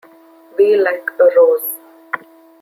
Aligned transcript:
Be 0.57 0.77
Like 0.77 1.11
a 1.19 1.25
Rose! 1.37 1.69